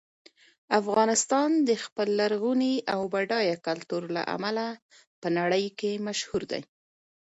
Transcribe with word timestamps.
افغانستان 0.79 1.49
د 1.67 1.69
خپل 1.83 2.07
لرغوني 2.19 2.75
او 2.93 3.01
بډایه 3.13 3.55
کلتور 3.67 4.03
له 4.15 4.21
امله 4.35 4.65
په 5.21 5.27
نړۍ 5.37 5.65
کې 5.79 6.03
مشهور 6.07 6.43
دی. 6.51 6.61